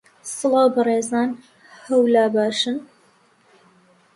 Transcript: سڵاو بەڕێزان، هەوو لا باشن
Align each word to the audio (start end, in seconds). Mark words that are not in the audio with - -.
سڵاو 0.37 0.67
بەڕێزان، 0.75 1.29
هەوو 1.85 2.03
لا 2.13 2.25
باشن 2.35 2.77